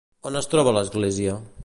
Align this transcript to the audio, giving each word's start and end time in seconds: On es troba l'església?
On 0.29 0.39
es 0.39 0.49
troba 0.53 0.73
l'església? 0.77 1.37